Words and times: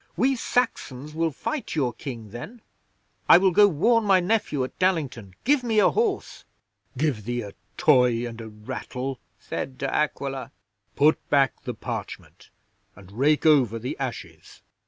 "We 0.17 0.35
Saxons 0.35 1.13
will 1.13 1.29
fight 1.29 1.75
your 1.75 1.93
King 1.93 2.31
then. 2.31 2.63
I 3.29 3.37
will 3.37 3.51
go 3.51 3.67
warn 3.67 4.03
my 4.03 4.19
nephew 4.19 4.63
at 4.63 4.79
Dallington. 4.79 5.35
Give 5.43 5.63
me 5.63 5.77
a 5.77 5.91
horse!" 5.91 6.43
'"Give 6.97 7.23
thee 7.23 7.43
a 7.43 7.51
toy 7.77 8.25
and 8.25 8.41
a 8.41 8.49
rattle," 8.49 9.19
said 9.37 9.77
De 9.77 9.85
Aquila. 9.87 10.51
"Put 10.95 11.29
back 11.29 11.61
the 11.65 11.75
parchment, 11.75 12.49
and 12.95 13.11
rake 13.11 13.45
over 13.45 13.77
the 13.77 13.95
ashes. 13.99 14.63